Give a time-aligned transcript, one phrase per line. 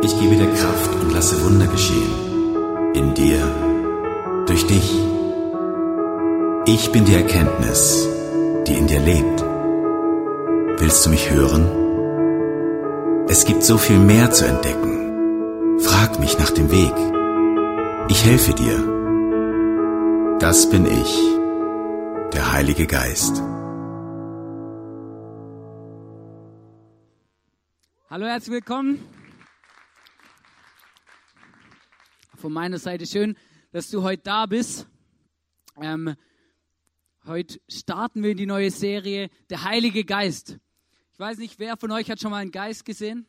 [0.00, 2.94] Ich gebe dir Kraft und lasse Wunder geschehen.
[2.94, 3.40] In dir,
[4.46, 4.96] durch dich.
[6.66, 8.08] Ich bin die Erkenntnis,
[8.66, 9.44] die in dir lebt.
[10.80, 11.66] Willst du mich hören?
[13.28, 15.80] Es gibt so viel mehr zu entdecken.
[15.80, 16.94] Frag mich nach dem Weg.
[18.08, 20.38] Ich helfe dir.
[20.38, 21.18] Das bin ich,
[22.32, 23.42] der Heilige Geist.
[28.08, 29.17] Hallo, herzlich willkommen.
[32.38, 33.36] Von meiner Seite schön,
[33.72, 34.86] dass du heute da bist.
[35.80, 36.14] Ähm,
[37.24, 40.56] heute starten wir in die neue Serie Der Heilige Geist.
[41.12, 43.26] Ich weiß nicht, wer von euch hat schon mal einen Geist gesehen?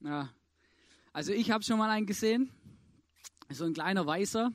[0.00, 0.30] Ja,
[1.12, 2.50] also ich habe schon mal einen gesehen.
[3.50, 4.50] So ein kleiner Weißer.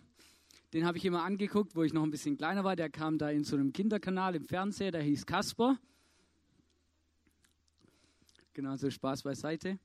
[0.73, 2.75] Den habe ich immer angeguckt, wo ich noch ein bisschen kleiner war.
[2.75, 5.79] Der kam da in so einem Kinderkanal im Fernseher, der hieß Kasper.
[8.51, 9.79] Genau, so Spaß beiseite.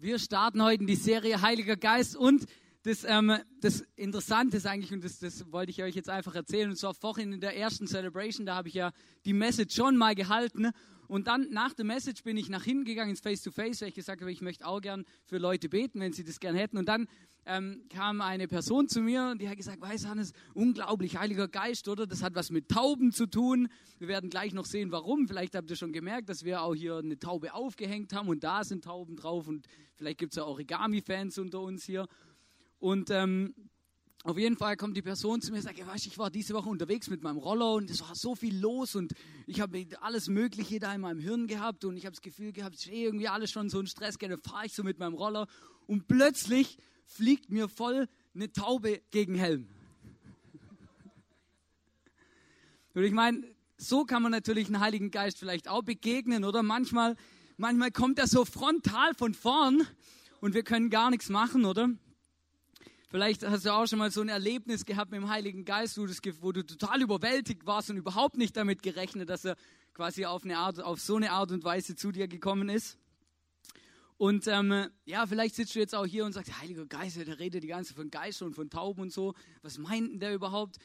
[0.00, 2.46] Wir starten heute in die Serie Heiliger Geist und
[2.82, 6.70] das, ähm, das Interessante ist eigentlich, und das, das wollte ich euch jetzt einfach erzählen,
[6.70, 8.92] und zwar vorhin in der ersten Celebration, da habe ich ja
[9.24, 10.70] die Message schon mal gehalten.
[11.08, 14.20] Und dann nach der Message bin ich nach hinten gegangen ins Face-to-Face, weil ich gesagt
[14.20, 16.76] habe, ich möchte auch gern für Leute beten, wenn sie das gern hätten.
[16.76, 17.08] Und dann
[17.46, 21.88] ähm, kam eine Person zu mir und die hat gesagt, weiß Hannes, unglaublich, Heiliger Geist,
[21.88, 22.06] oder?
[22.06, 23.68] Das hat was mit Tauben zu tun.
[23.98, 25.26] Wir werden gleich noch sehen, warum.
[25.26, 28.62] Vielleicht habt ihr schon gemerkt, dass wir auch hier eine Taube aufgehängt haben und da
[28.64, 32.06] sind Tauben drauf und vielleicht gibt es ja Origami-Fans unter uns hier.
[32.78, 33.54] Und ähm,
[34.24, 36.54] auf jeden Fall kommt die Person zu mir und sagt, ja, weißt, ich war diese
[36.54, 39.12] Woche unterwegs mit meinem Roller und es war so viel los und
[39.46, 42.74] ich habe alles Mögliche da in meinem Hirn gehabt und ich habe das Gefühl gehabt,
[42.74, 45.14] es ist eh irgendwie alles schon so ein Stress, gerne fahre ich so mit meinem
[45.14, 45.46] Roller
[45.86, 49.68] und plötzlich fliegt mir voll eine Taube gegen Helm.
[52.94, 53.44] Und ich meine,
[53.78, 56.62] so kann man natürlich den Heiligen Geist vielleicht auch begegnen, oder?
[56.62, 57.16] Manchmal,
[57.56, 59.86] manchmal kommt er so frontal von vorn
[60.40, 61.88] und wir können gar nichts machen, oder?
[63.10, 66.52] Vielleicht hast du auch schon mal so ein Erlebnis gehabt mit dem Heiligen Geist, wo,
[66.52, 69.56] du total überwältigt warst und überhaupt nicht damit gerechnet, dass er
[69.94, 72.98] quasi auf, eine Art, auf so eine Art und Weise zu dir gekommen ist.
[74.18, 77.62] Und ähm, ja, vielleicht sitzt du jetzt auch hier und sagst, Heiliger Geist, der redet
[77.62, 79.34] die ganze Zeit von Geistern und von Tauben und so.
[79.62, 80.76] Was meint denn der überhaupt?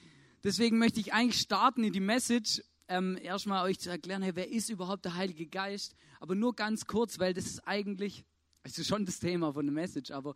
[0.45, 4.49] Deswegen möchte ich eigentlich starten in die Message, ähm, erstmal euch zu erklären, hey, wer
[4.49, 5.93] ist überhaupt der Heilige Geist?
[6.21, 8.23] Aber nur ganz kurz, weil das ist eigentlich,
[8.61, 10.35] es ist schon das Thema von der Message, aber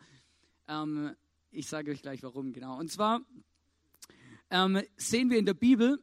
[0.68, 1.16] ähm,
[1.52, 2.78] ich sage euch gleich warum, genau.
[2.78, 3.22] Und zwar
[4.50, 6.00] ähm, sehen wir in der Bibel,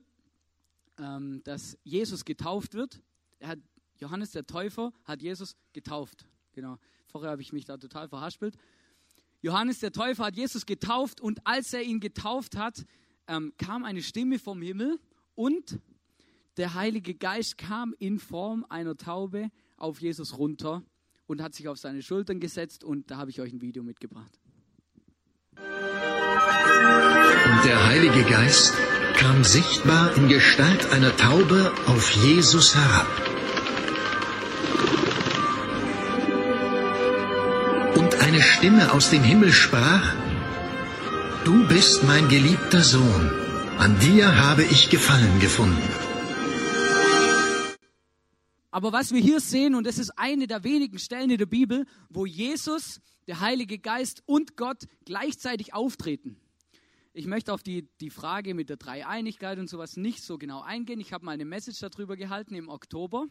[0.99, 3.03] ähm, dass Jesus getauft wird.
[3.43, 3.59] Hat,
[3.99, 6.27] Johannes der Täufer hat Jesus getauft.
[6.53, 6.79] Genau.
[7.07, 8.57] Vorher habe ich mich da total verhaspelt.
[9.41, 12.85] Johannes der Täufer hat Jesus getauft und als er ihn getauft hat,
[13.27, 14.99] ähm, kam eine Stimme vom Himmel
[15.35, 15.81] und
[16.57, 20.83] der Heilige Geist kam in Form einer Taube auf Jesus runter
[21.27, 24.41] und hat sich auf seine Schultern gesetzt und da habe ich euch ein Video mitgebracht.
[27.65, 28.73] Der Heilige Geist
[29.17, 33.07] kam sichtbar in Gestalt einer Taube auf Jesus herab.
[37.97, 40.15] Und eine Stimme aus dem Himmel sprach,
[41.45, 43.31] Du bist mein geliebter Sohn,
[43.79, 45.89] an dir habe ich Gefallen gefunden.
[48.71, 51.87] Aber was wir hier sehen, und das ist eine der wenigen Stellen in der Bibel,
[52.09, 56.41] wo Jesus, der Heilige Geist und Gott gleichzeitig auftreten.
[57.17, 60.99] Ich möchte auf die, die Frage mit der Dreieinigkeit und sowas nicht so genau eingehen.
[60.99, 63.29] Ich habe mal eine Message darüber gehalten im Oktober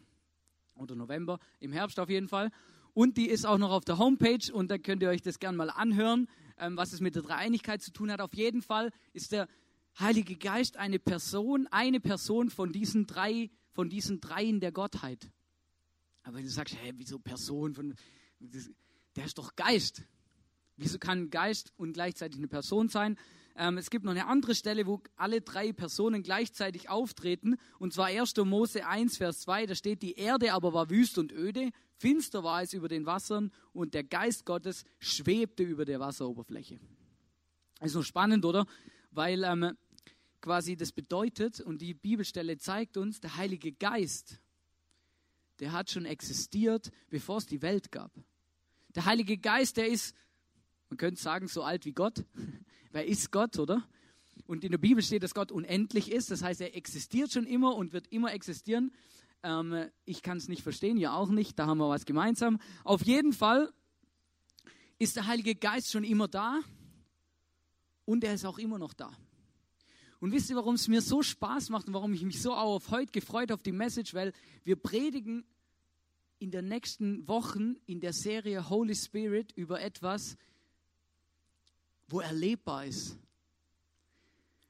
[0.75, 2.49] oder November, im Herbst auf jeden Fall.
[2.93, 5.57] Und die ist auch noch auf der Homepage und da könnt ihr euch das gerne
[5.57, 6.29] mal anhören,
[6.59, 8.21] ähm, was es mit der Dreieinigkeit zu tun hat.
[8.21, 9.49] Auf jeden Fall ist der
[9.99, 15.29] Heilige Geist eine Person, eine Person von diesen drei, von diesen dreien der Gottheit.
[16.23, 17.95] Aber wenn du sagst, hey, wieso Person von,
[18.39, 20.03] der ist doch Geist.
[20.77, 23.17] Wieso kann Geist und gleichzeitig eine Person sein?
[23.55, 27.57] Ähm, es gibt noch eine andere Stelle, wo alle drei Personen gleichzeitig auftreten.
[27.79, 28.35] Und zwar 1.
[28.37, 29.67] Mose 1, Vers 2.
[29.67, 33.51] Da steht, die Erde aber war wüst und öde, finster war es über den Wassern
[33.71, 36.79] und der Geist Gottes schwebte über der Wasseroberfläche.
[37.81, 38.65] Ist noch spannend, oder?
[39.11, 39.77] Weil ähm,
[40.41, 44.39] quasi das bedeutet, und die Bibelstelle zeigt uns, der Heilige Geist,
[45.59, 48.11] der hat schon existiert, bevor es die Welt gab.
[48.95, 50.15] Der Heilige Geist, der ist,
[50.93, 52.23] man könnte sagen, so alt wie Gott.
[52.91, 53.83] Wer ist Gott, oder?
[54.45, 56.29] Und in der Bibel steht, dass Gott unendlich ist.
[56.29, 58.91] Das heißt, er existiert schon immer und wird immer existieren.
[59.41, 61.57] Ähm, ich kann es nicht verstehen, ihr auch nicht.
[61.57, 62.59] Da haben wir was gemeinsam.
[62.83, 63.73] Auf jeden Fall
[64.99, 66.59] ist der Heilige Geist schon immer da
[68.05, 69.11] und er ist auch immer noch da.
[70.19, 72.75] Und wisst ihr, warum es mir so Spaß macht und warum ich mich so auch
[72.75, 74.13] auf heute gefreut auf die Message?
[74.13, 74.31] Weil
[74.63, 75.43] wir predigen
[76.37, 80.35] in den nächsten Wochen in der Serie Holy Spirit über etwas,
[82.13, 83.17] wo erlebbar ist.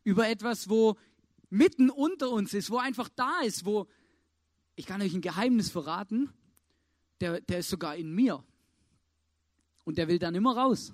[0.04, 0.98] Über etwas, wo
[1.50, 3.88] mitten unter uns ist, wo einfach da ist, wo,
[4.76, 6.30] ich kann euch ein Geheimnis verraten,
[7.20, 8.44] der, der ist sogar in mir.
[9.84, 10.94] Und der will dann immer raus.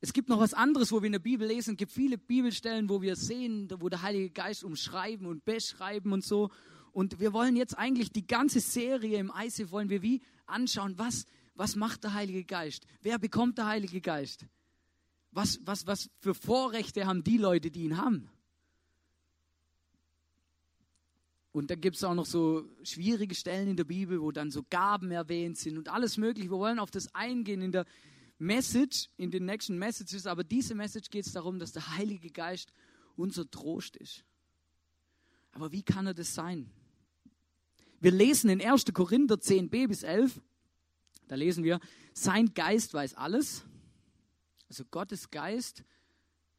[0.00, 1.72] Es gibt noch was anderes, wo wir in der Bibel lesen.
[1.72, 6.24] Es gibt viele Bibelstellen, wo wir sehen, wo der Heilige Geist umschreiben und beschreiben und
[6.24, 6.50] so.
[6.92, 11.26] Und wir wollen jetzt eigentlich die ganze Serie im ICF wollen wir wie anschauen, was,
[11.56, 12.86] was macht der Heilige Geist?
[13.02, 14.46] Wer bekommt der Heilige Geist?
[15.32, 18.30] Was, was, was für Vorrechte haben die Leute, die ihn haben?
[21.52, 24.62] Und da gibt es auch noch so schwierige Stellen in der Bibel, wo dann so
[24.68, 26.50] Gaben erwähnt sind und alles Mögliche.
[26.50, 27.86] Wir wollen auf das eingehen in der
[28.38, 30.26] Message, in den nächsten Messages.
[30.26, 32.72] Aber diese Message geht es darum, dass der Heilige Geist
[33.16, 34.22] unser Trost ist.
[35.52, 36.70] Aber wie kann er das sein?
[38.00, 38.84] Wir lesen in 1.
[38.92, 40.42] Korinther 10b bis 11,
[41.28, 41.80] da lesen wir,
[42.12, 43.64] sein Geist weiß alles.
[44.68, 45.84] Also Gottes Geist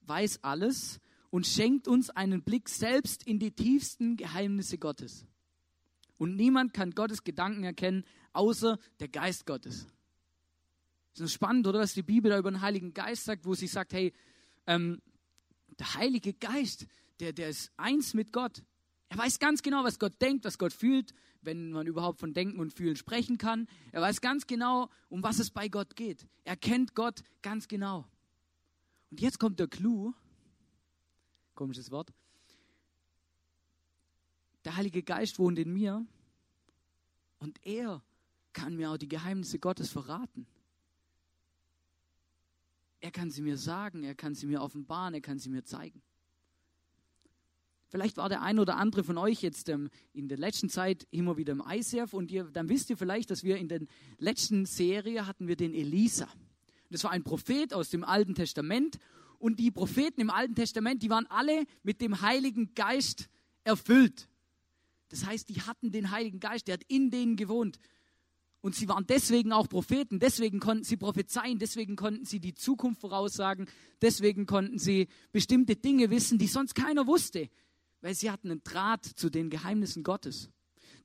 [0.02, 1.00] weiß alles
[1.30, 5.26] und schenkt uns einen Blick selbst in die tiefsten Geheimnisse Gottes.
[6.18, 9.88] Und niemand kann Gottes Gedanken erkennen, außer der Geist Gottes.
[11.14, 11.80] Das ist spannend, oder?
[11.80, 14.14] Was die Bibel da über den Heiligen Geist sagt, wo sie sagt, hey,
[14.68, 15.02] ähm,
[15.80, 16.88] der Heilige Geist,
[17.20, 18.64] der, der ist eins mit Gott.
[19.10, 22.60] Er weiß ganz genau, was Gott denkt, was Gott fühlt, wenn man überhaupt von Denken
[22.60, 23.68] und Fühlen sprechen kann.
[23.92, 26.28] Er weiß ganz genau, um was es bei Gott geht.
[26.44, 28.06] Er kennt Gott ganz genau.
[29.10, 30.14] Und jetzt kommt der Clou
[31.58, 32.14] komisches Wort.
[34.64, 36.06] Der Heilige Geist wohnt in mir
[37.40, 38.02] und er
[38.54, 40.48] kann mir auch die Geheimnisse Gottes verraten.
[43.00, 46.02] Er kann sie mir sagen, er kann sie mir offenbaren, er kann sie mir zeigen.
[47.90, 51.38] Vielleicht war der ein oder andere von euch jetzt ähm, in der letzten Zeit immer
[51.38, 53.82] wieder im ICF und ihr, dann wisst ihr vielleicht, dass wir in der
[54.18, 56.28] letzten Serie hatten wir den Elisa.
[56.90, 58.98] Das war ein Prophet aus dem Alten Testament
[59.40, 63.30] und die Propheten im Alten Testament, die waren alle mit dem Heiligen Geist
[63.64, 64.28] erfüllt.
[65.10, 67.80] Das heißt, die hatten den Heiligen Geist, der hat in denen gewohnt.
[68.60, 73.00] Und sie waren deswegen auch Propheten, deswegen konnten sie prophezeien, deswegen konnten sie die Zukunft
[73.00, 73.68] voraussagen,
[74.02, 77.50] deswegen konnten sie bestimmte Dinge wissen, die sonst keiner wusste,
[78.02, 80.50] weil sie hatten einen Draht zu den Geheimnissen Gottes.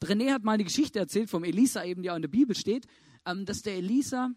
[0.02, 2.86] René hat mal eine Geschichte erzählt vom Elisa, eben die auch in der Bibel steht,
[3.24, 4.30] ähm, dass der Elisa,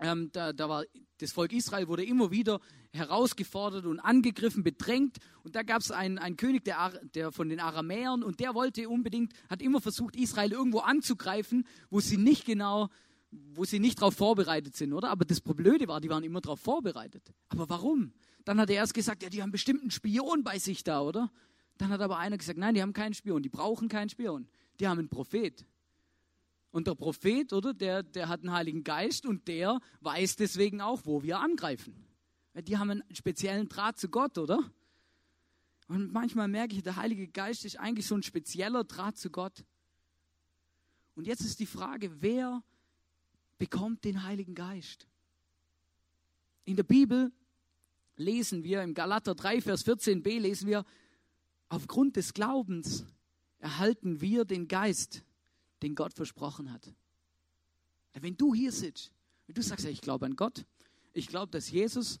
[0.00, 0.84] ähm, da, da war
[1.18, 2.60] das Volk Israel wurde immer wieder
[2.92, 5.18] herausgefordert und angegriffen, bedrängt.
[5.44, 8.88] Und da gab es einen, einen König der, der von den Aramäern und der wollte
[8.88, 12.88] unbedingt, hat immer versucht, Israel irgendwo anzugreifen, wo sie nicht genau,
[13.30, 15.10] wo sie nicht darauf vorbereitet sind, oder?
[15.10, 17.32] Aber das Blöde war, die waren immer darauf vorbereitet.
[17.48, 18.12] Aber warum?
[18.44, 21.30] Dann hat er erst gesagt, ja, die haben bestimmt einen Spion bei sich da, oder?
[21.80, 24.46] Dann hat aber einer gesagt, nein, die haben keinen Spion, die brauchen keinen Spion.
[24.78, 25.64] Die haben einen Prophet.
[26.72, 31.06] Und der Prophet, oder, der, der hat einen Heiligen Geist und der weiß deswegen auch,
[31.06, 32.04] wo wir angreifen.
[32.54, 34.70] Die haben einen speziellen Draht zu Gott, oder?
[35.88, 39.64] Und manchmal merke ich, der Heilige Geist ist eigentlich so ein spezieller Draht zu Gott.
[41.14, 42.62] Und jetzt ist die Frage, wer
[43.56, 45.08] bekommt den Heiligen Geist?
[46.66, 47.32] In der Bibel
[48.16, 50.84] lesen wir, im Galater 3, Vers 14b lesen wir,
[51.70, 53.06] aufgrund des Glaubens
[53.58, 55.24] erhalten wir den Geist
[55.82, 56.92] den Gott versprochen hat.
[58.12, 59.12] Wenn du hier sitzt,
[59.46, 60.66] wenn du sagst, ich glaube an Gott,
[61.14, 62.18] ich glaube, dass Jesus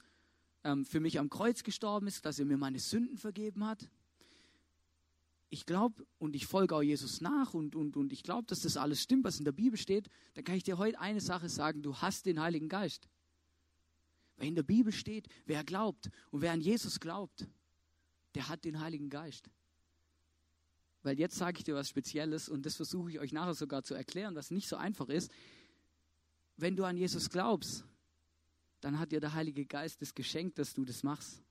[0.64, 3.90] ähm, für mich am Kreuz gestorben ist, dass er mir meine Sünden vergeben hat.
[5.50, 8.76] Ich glaube und ich folge auch Jesus nach und, und, und ich glaube, dass das
[8.76, 10.08] alles stimmt, was in der Bibel steht.
[10.34, 13.08] Dann kann ich dir heute eine Sache sagen, du hast den Heiligen Geist.
[14.36, 17.46] Weil in der Bibel steht, wer glaubt und wer an Jesus glaubt,
[18.34, 19.50] der hat den Heiligen Geist.
[21.02, 23.94] Weil jetzt sage ich dir was Spezielles und das versuche ich euch nachher sogar zu
[23.94, 25.30] erklären, was nicht so einfach ist.
[26.56, 27.84] Wenn du an Jesus glaubst,
[28.80, 31.42] dann hat dir der Heilige Geist das geschenkt, dass du das machst.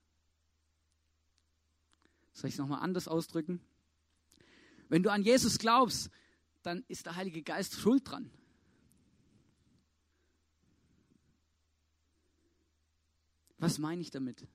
[2.33, 3.59] Soll ich es nochmal anders ausdrücken?
[4.87, 6.09] Wenn du an Jesus glaubst,
[6.61, 8.29] dann ist der Heilige Geist schuld dran.
[13.57, 14.47] Was meine ich damit?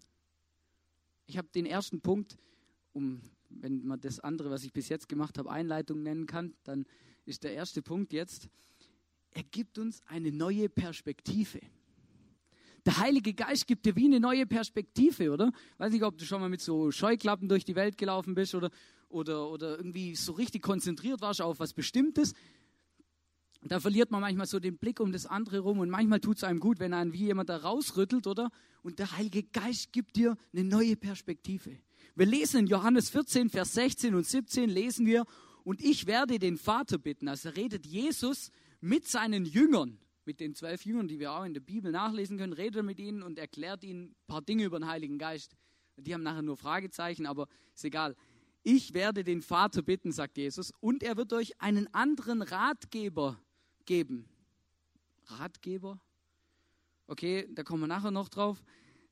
[1.27, 2.37] Ich habe den ersten Punkt,
[2.93, 3.21] um
[3.61, 6.87] wenn man das andere, was ich bis jetzt gemacht habe, Einleitung nennen kann, dann
[7.25, 8.49] ist der erste Punkt jetzt,
[9.31, 11.61] er gibt uns eine neue Perspektive.
[12.87, 15.53] Der Heilige Geist gibt dir wie eine neue Perspektive, oder?
[15.79, 18.71] Weiß nicht, ob du schon mal mit so Scheuklappen durch die Welt gelaufen bist oder,
[19.09, 22.35] oder, oder irgendwie so richtig konzentriert warst auf was Bestimmtes.
[23.67, 26.45] Da verliert man manchmal so den Blick um das andere rum und manchmal tut es
[26.45, 28.51] einem gut, wenn einen wie jemand da rausrüttelt, oder?
[28.83, 31.79] Und der Heilige Geist gibt dir eine neue Perspektive.
[32.15, 35.25] Wir lesen in Johannes 14, Vers 16 und 17, lesen wir,
[35.65, 37.27] und ich werde den Vater bitten.
[37.27, 38.51] Also redet Jesus
[38.83, 42.53] mit seinen Jüngern, mit den zwölf Jüngern, die wir auch in der Bibel nachlesen können,
[42.53, 45.57] redet er mit ihnen und erklärt ihnen ein paar Dinge über den Heiligen Geist.
[45.97, 48.15] Die haben nachher nur Fragezeichen, aber ist egal.
[48.63, 53.41] Ich werde den Vater bitten, sagt Jesus, und er wird euch einen anderen Ratgeber
[53.87, 54.29] geben.
[55.27, 56.01] Ratgeber?
[57.07, 58.63] Okay, da kommen wir nachher noch drauf.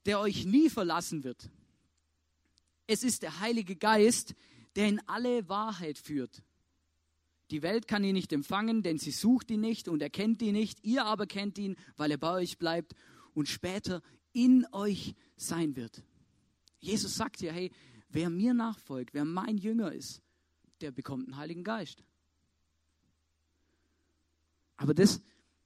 [0.06, 1.50] Der euch nie verlassen wird.
[2.86, 4.34] Es ist der Heilige Geist,
[4.76, 6.42] der in alle Wahrheit führt.
[7.50, 10.84] Die Welt kann ihn nicht empfangen, denn sie sucht ihn nicht und erkennt ihn nicht.
[10.84, 12.94] Ihr aber kennt ihn, weil er bei euch bleibt
[13.34, 14.02] und später
[14.32, 16.02] in euch sein wird.
[16.80, 17.70] Jesus sagt ja, hey,
[18.08, 20.22] wer mir nachfolgt, wer mein Jünger ist,
[20.80, 22.02] der bekommt einen Heiligen Geist.
[24.82, 25.22] Aber das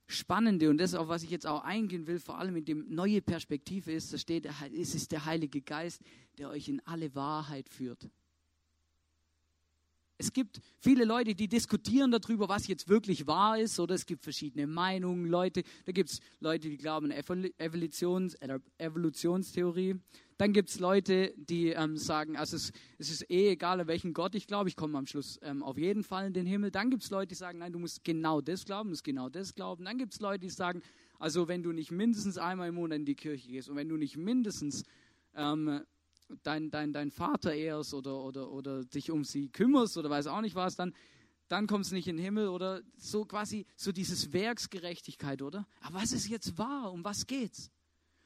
[0.07, 3.23] Spannende und das, auf was ich jetzt auch eingehen will, vor allem in dem neue
[3.23, 4.47] Perspektive ist, da steht,
[4.79, 6.03] es ist der Heilige Geist,
[6.37, 8.11] der euch in alle Wahrheit führt.
[10.19, 14.23] Es gibt viele Leute, die diskutieren darüber, was jetzt wirklich wahr ist, oder es gibt
[14.25, 15.27] verschiedene Meinungen.
[15.27, 18.35] Leute, da gibt es Leute, die glauben an Evolutions,
[18.79, 19.97] Evolutionstheorie.
[20.39, 24.13] Dann gibt es Leute, die ähm, sagen, also es, es, ist eh egal, an welchen
[24.13, 26.71] Gott ich glaube, ich komme am Schluss ähm, auf jeden Fall in den Himmel.
[26.71, 29.29] Dann gibt es Leute, die sagen, nein, du musst genau das glauben, du musst genau
[29.31, 29.85] das glauben.
[29.85, 30.83] Dann gibt es Leute, die sagen,
[31.19, 33.97] also wenn du nicht mindestens einmal im Monat in die Kirche gehst und wenn du
[33.97, 34.85] nicht mindestens
[35.35, 35.81] ähm,
[36.43, 40.41] dein, dein, dein Vater ehrst oder, oder, oder dich um sie kümmerst oder weiß auch
[40.41, 40.95] nicht was, dann,
[41.49, 45.67] dann kommst du nicht in den Himmel oder so quasi so dieses Werksgerechtigkeit, oder?
[45.81, 46.93] Aber was ist jetzt wahr?
[46.93, 47.71] Um was geht's?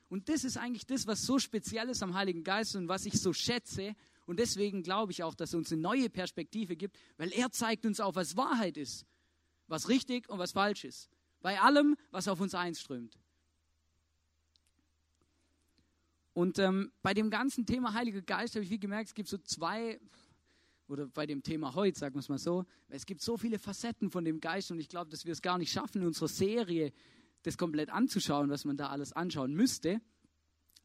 [0.09, 3.21] Und das ist eigentlich das, was so speziell ist am Heiligen Geist und was ich
[3.21, 3.95] so schätze.
[4.27, 7.87] Und deswegen glaube ich auch, dass er uns eine neue Perspektive gibt, weil er zeigt
[7.87, 9.07] uns auf, was Wahrheit ist,
[9.69, 11.09] was richtig und was falsch ist.
[11.43, 13.19] Bei allem, was auf uns einströmt.
[16.33, 19.39] Und ähm, bei dem ganzen Thema Heiliger Geist habe ich wie gemerkt, es gibt so
[19.39, 20.01] zwei,
[20.89, 24.11] oder bei dem Thema heute, sagen wir es mal so, es gibt so viele Facetten
[24.11, 26.93] von dem Geist und ich glaube, dass wir es gar nicht schaffen, in unserer Serie
[27.43, 30.01] das komplett anzuschauen, was man da alles anschauen müsste.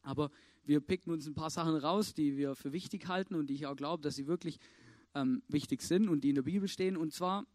[0.02, 0.30] Aber
[0.64, 3.66] wir picken uns ein paar Sachen raus, die wir für wichtig halten und die ich
[3.66, 4.58] auch glaube, dass sie wirklich
[5.14, 6.96] ähm, wichtig sind und die in der Bibel stehen.
[6.96, 7.46] Und zwar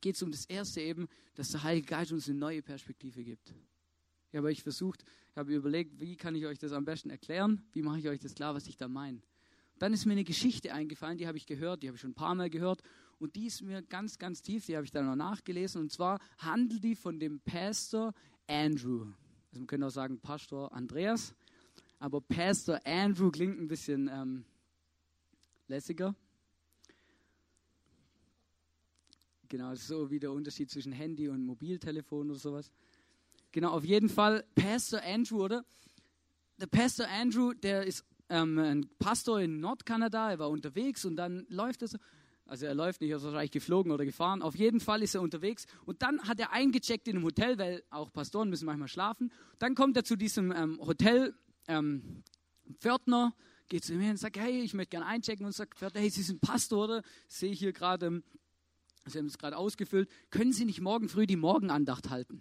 [0.00, 3.54] geht es um das Erste eben, dass der Heilige Geist uns eine neue Perspektive gibt.
[4.34, 7.62] Ich habe euch versucht, ich habe überlegt, wie kann ich euch das am besten erklären?
[7.70, 9.22] Wie mache ich euch das klar, was ich da meine?
[9.78, 12.14] Dann ist mir eine Geschichte eingefallen, die habe ich gehört, die habe ich schon ein
[12.14, 12.82] paar Mal gehört.
[13.20, 15.82] Und die ist mir ganz, ganz tief, die habe ich dann noch nachgelesen.
[15.82, 18.12] Und zwar handelt die von dem Pastor
[18.48, 19.02] Andrew.
[19.50, 21.32] Also man könnte auch sagen Pastor Andreas.
[22.00, 24.44] Aber Pastor Andrew klingt ein bisschen ähm,
[25.68, 26.12] lässiger.
[29.48, 32.72] Genau, so wie der Unterschied zwischen Handy und Mobiltelefon oder sowas.
[33.54, 35.64] Genau, auf jeden Fall Pastor Andrew, oder?
[36.58, 41.46] Der Pastor Andrew, der ist ähm, ein Pastor in Nordkanada, er war unterwegs und dann
[41.48, 41.98] läuft er so,
[42.46, 44.42] also er läuft nicht, er ist wahrscheinlich geflogen oder gefahren.
[44.42, 47.84] Auf jeden Fall ist er unterwegs und dann hat er eingecheckt in einem Hotel, weil
[47.90, 49.30] auch Pastoren müssen manchmal schlafen.
[49.60, 51.32] Dann kommt er zu diesem ähm, Hotel
[51.68, 52.24] ähm,
[52.80, 53.36] Pförtner,
[53.68, 56.10] geht zu ihm hin und sagt, hey, ich möchte gerne einchecken und sagt, Pförtner, hey,
[56.10, 57.02] Sie sind Pastor, oder?
[57.28, 58.24] Sehe ich hier gerade, ähm,
[59.06, 60.10] Sie haben es gerade ausgefüllt.
[60.30, 62.40] Können Sie nicht morgen früh die Morgenandacht halten?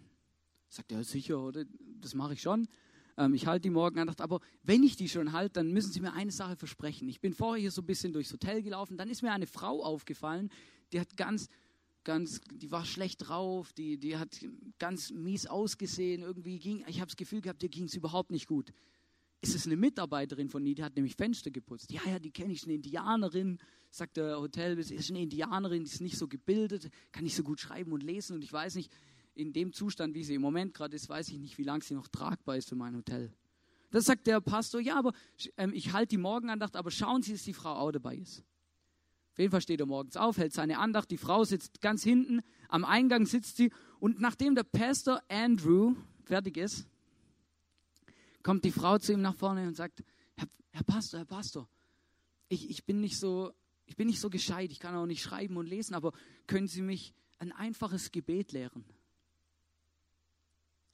[0.73, 1.65] Sagt er, sicher, oder?
[2.01, 2.67] Das mache ich schon.
[3.15, 6.13] Ähm, ich halte die Morgenandacht, aber wenn ich die schon halte, dann müssen Sie mir
[6.13, 7.07] eine Sache versprechen.
[7.09, 9.83] Ich bin vorher hier so ein bisschen durchs Hotel gelaufen, dann ist mir eine Frau
[9.83, 10.49] aufgefallen,
[10.91, 11.47] die hat ganz,
[12.03, 14.43] ganz, die war schlecht drauf, die, die hat
[14.79, 18.47] ganz mies ausgesehen, irgendwie ging, ich habe das Gefühl gehabt, dir ging es überhaupt nicht
[18.47, 18.73] gut.
[19.41, 21.91] Ist es eine Mitarbeiterin von ihr, die hat nämlich Fenster geputzt.
[21.91, 23.59] Ja, ja, die kenne ich, eine Indianerin,
[23.91, 27.59] sagt der Hotel, ist eine Indianerin, die ist nicht so gebildet, kann nicht so gut
[27.59, 28.91] schreiben und lesen und ich weiß nicht,
[29.35, 31.95] in dem Zustand, wie sie im Moment gerade ist, weiß ich nicht, wie lange sie
[31.95, 33.33] noch tragbar ist für mein Hotel.
[33.91, 35.13] Da sagt der Pastor, ja, aber
[35.57, 38.43] ähm, ich halte die Morgenandacht, aber schauen Sie, dass die Frau auch dabei ist.
[39.33, 42.41] Auf jeden Fall steht er morgens auf, hält seine Andacht, die Frau sitzt ganz hinten,
[42.69, 46.87] am Eingang sitzt sie und nachdem der Pastor Andrew fertig ist,
[48.43, 50.03] kommt die Frau zu ihm nach vorne und sagt,
[50.35, 51.67] Herr, Herr Pastor, Herr Pastor,
[52.49, 53.53] ich, ich, bin nicht so,
[53.85, 56.11] ich bin nicht so gescheit, ich kann auch nicht schreiben und lesen, aber
[56.45, 58.85] können Sie mich ein einfaches Gebet lehren?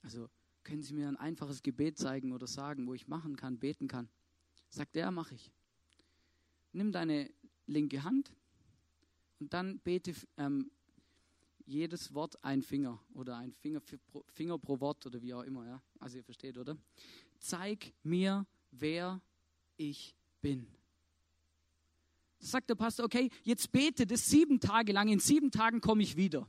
[0.02, 0.28] Also
[0.62, 4.08] können Sie mir ein einfaches Gebet zeigen oder sagen, wo ich machen kann, beten kann?
[4.68, 5.50] Sagt er, mache ich.
[6.72, 7.30] Nimm deine
[7.66, 8.32] linke Hand
[9.40, 10.70] und dann bete ähm,
[11.66, 15.66] jedes Wort ein Finger oder ein Finger, pro, Finger pro Wort oder wie auch immer.
[15.66, 15.82] Ja?
[15.98, 16.76] Also ihr versteht, oder?
[17.38, 19.20] Zeig mir, wer
[19.76, 20.66] ich bin.
[22.38, 26.02] Das sagt der Pastor, okay, jetzt bete das sieben Tage lang, in sieben Tagen komme
[26.02, 26.48] ich wieder.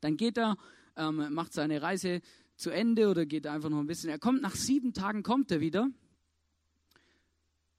[0.00, 0.56] Dann geht er
[0.96, 2.20] ähm, macht seine Reise
[2.56, 4.10] zu Ende oder geht einfach noch ein bisschen.
[4.10, 5.88] Er kommt nach sieben Tagen, kommt er wieder.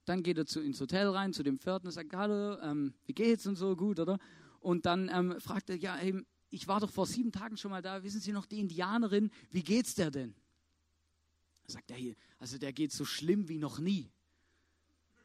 [0.05, 3.47] Dann geht er zu, ins Hotel rein, zu dem und sagt, hallo, ähm, wie geht's
[3.47, 4.19] und so, gut, oder?
[4.59, 7.81] Und dann ähm, fragt er, ja, hey, ich war doch vor sieben Tagen schon mal
[7.81, 10.35] da, wissen Sie noch, die Indianerin, wie geht's der denn?
[11.65, 14.11] Sagt er hier, also der geht so schlimm wie noch nie.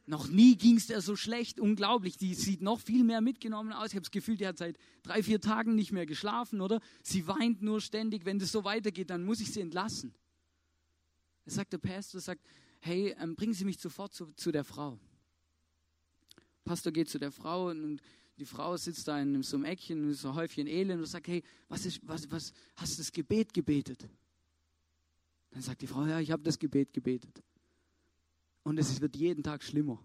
[0.09, 2.17] Noch nie ging es der so schlecht, unglaublich.
[2.17, 3.89] Die sieht noch viel mehr mitgenommen aus.
[3.89, 6.81] Ich habe das Gefühl, die hat seit drei, vier Tagen nicht mehr geschlafen, oder?
[7.03, 8.25] Sie weint nur ständig.
[8.25, 10.15] Wenn das so weitergeht, dann muss ich sie entlassen.
[11.45, 12.43] Da sagt der Pastor, sagt,
[12.79, 14.97] hey, ähm, bringen Sie mich sofort zu, zu der Frau.
[16.65, 18.01] Pastor geht zu der Frau und
[18.39, 21.27] die Frau sitzt da in so einem Eckchen, in so ein Häufchen Elend und sagt,
[21.27, 24.09] hey, was ist, was, was, hast du das Gebet gebetet?
[25.51, 27.43] Dann sagt die Frau, ja, ich habe das Gebet gebetet.
[28.63, 30.03] Und es wird jeden Tag schlimmer.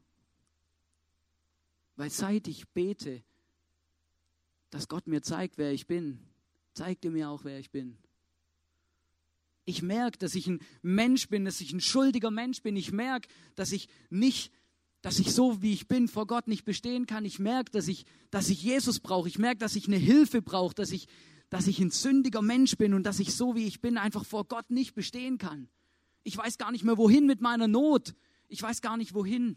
[1.96, 3.22] Weil seit ich bete,
[4.70, 6.18] dass Gott mir zeigt, wer ich bin,
[6.72, 7.96] zeigt er mir auch, wer ich bin.
[9.64, 12.76] Ich merke, dass ich ein Mensch bin, dass ich ein schuldiger Mensch bin.
[12.76, 14.52] Ich merke, dass ich nicht,
[15.00, 17.24] dass ich so wie ich bin vor Gott nicht bestehen kann.
[17.24, 19.28] Ich merke, dass ich, dass ich Jesus brauche.
[19.28, 21.06] Ich merke, dass ich eine Hilfe brauche, dass ich,
[21.48, 24.44] dass ich ein sündiger Mensch bin und dass ich so wie ich bin einfach vor
[24.44, 25.68] Gott nicht bestehen kann.
[26.24, 28.14] Ich weiß gar nicht mehr, wohin mit meiner Not.
[28.54, 29.56] Ich weiß gar nicht, wohin.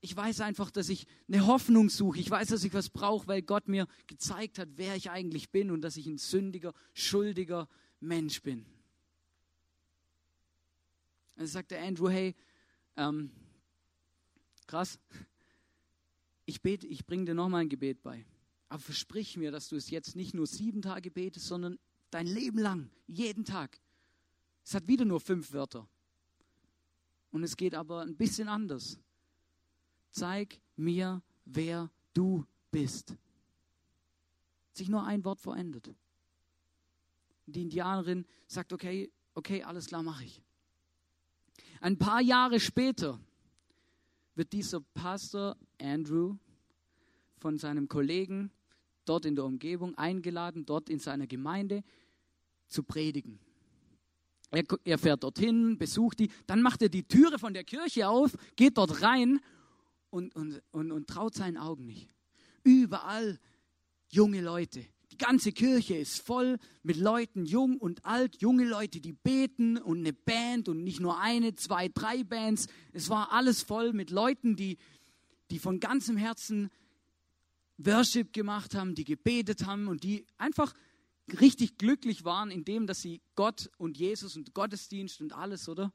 [0.00, 2.20] Ich weiß einfach, dass ich eine Hoffnung suche.
[2.20, 5.68] Ich weiß, dass ich was brauche, weil Gott mir gezeigt hat, wer ich eigentlich bin
[5.72, 8.64] und dass ich ein sündiger, schuldiger Mensch bin.
[11.34, 12.36] Dann sagte Andrew, hey,
[12.96, 13.32] ähm,
[14.68, 15.00] krass,
[16.46, 18.24] ich bete, ich bringe dir nochmal ein Gebet bei.
[18.68, 22.58] Aber versprich mir, dass du es jetzt nicht nur sieben Tage betest, sondern dein Leben
[22.58, 23.80] lang, jeden Tag.
[24.64, 25.88] Es hat wieder nur fünf Wörter.
[27.32, 29.00] Und es geht aber ein bisschen anders.
[30.10, 33.16] Zeig mir, wer du bist.
[34.72, 35.94] Sich nur ein Wort verändert.
[37.46, 40.42] Die Indianerin sagt, okay, okay, alles klar, mache ich.
[41.80, 43.18] Ein paar Jahre später
[44.34, 46.36] wird dieser Pastor Andrew
[47.38, 48.52] von seinem Kollegen
[49.04, 51.82] dort in der Umgebung eingeladen, dort in seiner Gemeinde
[52.68, 53.40] zu predigen.
[54.52, 58.36] Er, er fährt dorthin, besucht die, dann macht er die Türe von der Kirche auf,
[58.54, 59.40] geht dort rein
[60.10, 62.10] und, und, und, und traut seinen Augen nicht.
[62.62, 63.40] Überall
[64.10, 64.84] junge Leute.
[65.10, 70.00] Die ganze Kirche ist voll mit Leuten, jung und alt, junge Leute, die beten und
[70.00, 72.66] eine Band und nicht nur eine, zwei, drei Bands.
[72.92, 74.76] Es war alles voll mit Leuten, die,
[75.50, 76.70] die von ganzem Herzen
[77.78, 80.74] Worship gemacht haben, die gebetet haben und die einfach
[81.40, 85.92] richtig glücklich waren in dem, dass sie Gott und Jesus und Gottesdienst und alles, oder?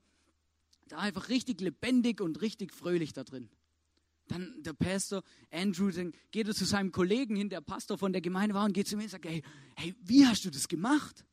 [0.88, 3.50] Da einfach richtig lebendig und richtig fröhlich da drin.
[4.28, 8.22] Dann der Pastor Andrew, dann geht er zu seinem Kollegen hin, der Pastor von der
[8.22, 9.42] Gemeinde war, und geht zu mir und sagt, hey,
[9.76, 11.26] hey wie hast du das gemacht?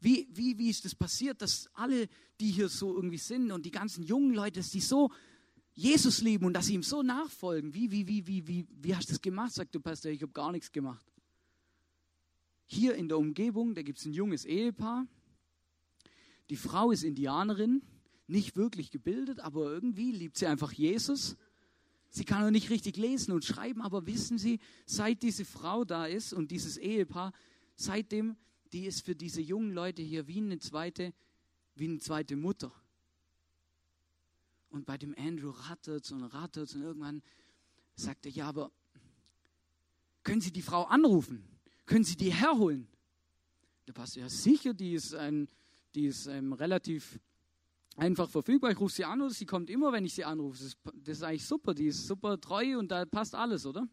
[0.00, 2.08] Wie, wie, wie ist das passiert, dass alle,
[2.40, 5.10] die hier so irgendwie sind und die ganzen jungen Leute, dass die so
[5.74, 7.74] Jesus lieben und dass sie ihm so nachfolgen?
[7.74, 9.52] Wie, wie, wie, wie, wie, wie hast du das gemacht?
[9.52, 11.04] Sagt der Pastor, ich habe gar nichts gemacht.
[12.66, 15.06] Hier in der Umgebung, da gibt es ein junges Ehepaar.
[16.50, 17.82] Die Frau ist Indianerin,
[18.26, 21.36] nicht wirklich gebildet, aber irgendwie liebt sie einfach Jesus.
[22.10, 26.06] Sie kann auch nicht richtig lesen und schreiben, aber wissen Sie, seit diese Frau da
[26.06, 27.32] ist und dieses Ehepaar,
[27.74, 28.36] seitdem,
[28.72, 31.12] die ist für diese jungen Leute hier wie eine zweite,
[31.74, 32.72] wie eine zweite Mutter.
[34.70, 37.22] Und bei dem Andrew rattert und rattert und irgendwann
[37.94, 38.72] sagt er, ja, aber
[40.22, 41.55] können Sie die Frau anrufen?
[41.86, 42.88] Können Sie die herholen?
[43.86, 45.48] Der Pastor, ja sicher, die ist, ein,
[45.94, 47.20] die ist ähm, relativ
[47.96, 48.72] einfach verfügbar.
[48.72, 50.58] Ich rufe sie an oder sie kommt immer, wenn ich sie anrufe.
[50.58, 53.88] Das ist, das ist eigentlich super, die ist super treu und da passt alles, oder?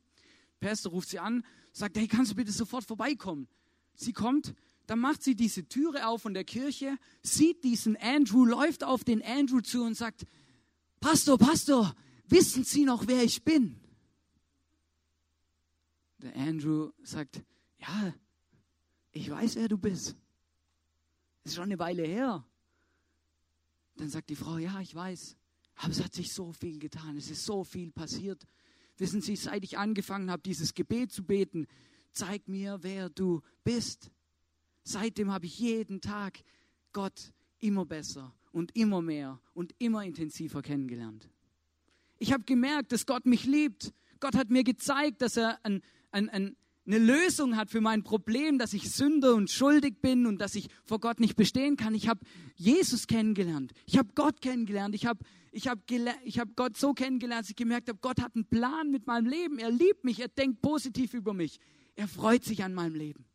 [0.61, 3.47] Der Pastor ruft sie an, sagt, hey, kannst du bitte sofort vorbeikommen?
[3.95, 4.53] Sie kommt,
[4.87, 9.21] dann macht sie diese Türe auf von der Kirche, sieht diesen Andrew, läuft auf den
[9.21, 10.25] Andrew zu und sagt,
[10.99, 11.95] Pastor, Pastor,
[12.27, 13.79] wissen Sie noch, wer ich bin?
[16.19, 17.43] Der Andrew sagt,
[17.83, 18.13] ja,
[19.11, 20.15] ich weiß, wer du bist.
[21.43, 22.45] Ist schon eine Weile her.
[23.95, 25.35] Dann sagt die Frau, ja, ich weiß.
[25.75, 27.17] Aber es hat sich so viel getan.
[27.17, 28.47] Es ist so viel passiert.
[28.97, 31.67] Wissen Sie, seit ich angefangen habe, dieses Gebet zu beten,
[32.11, 34.11] zeig mir, wer du bist.
[34.83, 36.43] Seitdem habe ich jeden Tag
[36.91, 41.29] Gott immer besser und immer mehr und immer intensiver kennengelernt.
[42.19, 43.93] Ich habe gemerkt, dass Gott mich liebt.
[44.19, 48.57] Gott hat mir gezeigt, dass er ein, ein, ein, eine Lösung hat für mein Problem,
[48.57, 51.95] dass ich Sünder und schuldig bin und dass ich vor Gott nicht bestehen kann.
[51.95, 52.19] Ich habe
[52.55, 53.71] Jesus kennengelernt.
[53.85, 54.93] Ich habe Gott kennengelernt.
[54.93, 55.19] Ich habe
[55.51, 59.07] ich hab hab Gott so kennengelernt, dass ich gemerkt habe, Gott hat einen Plan mit
[59.07, 59.59] meinem Leben.
[59.59, 60.19] Er liebt mich.
[60.19, 61.59] Er denkt positiv über mich.
[61.95, 63.25] Er freut sich an meinem Leben.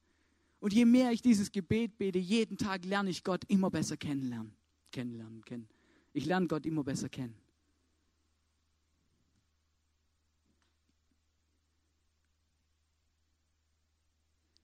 [0.60, 4.52] Und je mehr ich dieses Gebet bete, jeden Tag lerne ich Gott immer besser kennenlernen.
[4.90, 5.68] Kennenlernen, kennen.
[6.12, 7.36] Ich lerne Gott immer besser kennen.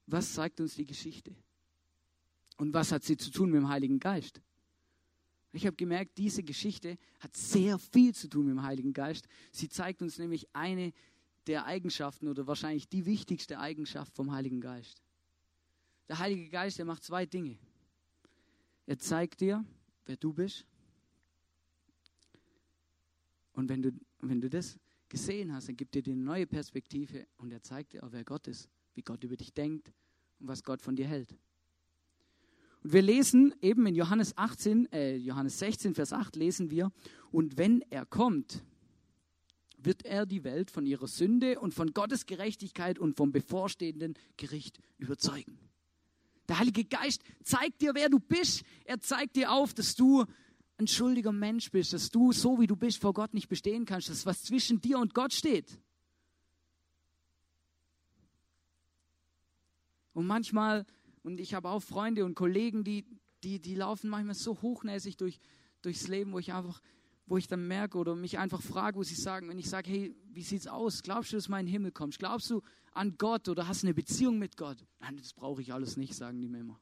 [0.06, 1.34] Was zeigt uns die Geschichte?
[2.56, 4.40] Und was hat sie zu tun mit dem Heiligen Geist?
[5.52, 9.28] Ich habe gemerkt, diese Geschichte hat sehr viel zu tun mit dem Heiligen Geist.
[9.52, 10.92] Sie zeigt uns nämlich eine
[11.46, 15.02] der Eigenschaften oder wahrscheinlich die wichtigste Eigenschaft vom Heiligen Geist.
[16.08, 17.56] Der Heilige Geist, der macht zwei Dinge.
[18.86, 19.64] Er zeigt dir,
[20.06, 20.66] wer du bist.
[23.52, 27.26] Und wenn du, wenn du das gesehen hast, dann gibt er dir eine neue Perspektive
[27.36, 29.92] und er zeigt dir auch, wer Gott ist, wie Gott über dich denkt
[30.40, 31.36] und was Gott von dir hält.
[32.82, 36.92] Und wir lesen eben in Johannes 18, äh, Johannes 16, Vers 8 lesen wir,
[37.30, 38.62] und wenn er kommt,
[39.78, 44.78] wird er die Welt von ihrer Sünde und von Gottes Gerechtigkeit und vom bevorstehenden Gericht
[44.98, 45.58] überzeugen.
[46.48, 48.64] Der Heilige Geist zeigt dir, wer du bist.
[48.84, 50.24] Er zeigt dir auf, dass du
[50.76, 54.10] ein schuldiger Mensch bist, dass du so wie du bist vor Gott nicht bestehen kannst,
[54.10, 55.78] dass was zwischen dir und Gott steht.
[60.14, 60.86] Und manchmal,
[61.22, 63.04] und ich habe auch Freunde und Kollegen, die,
[63.42, 65.38] die, die laufen manchmal so hochnäsig durch,
[65.82, 66.80] durchs Leben, wo ich einfach,
[67.26, 70.16] wo ich dann merke oder mich einfach frage, wo sie sagen, wenn ich sage, hey,
[70.32, 71.02] wie sieht's aus?
[71.02, 72.18] Glaubst du, dass mein Himmel kommt?
[72.18, 74.86] Glaubst du an Gott oder hast eine Beziehung mit Gott?
[75.00, 76.80] Nein, das brauche ich alles nicht, sagen die mir immer.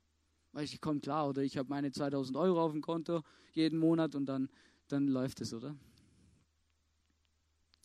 [0.53, 4.15] Weil ich komme klar, oder ich habe meine 2000 Euro auf dem Konto jeden Monat
[4.15, 4.51] und dann,
[4.89, 5.75] dann läuft es, oder?